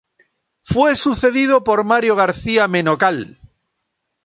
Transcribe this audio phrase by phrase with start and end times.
[0.63, 3.37] Fue sucedido por Mario García Menocal.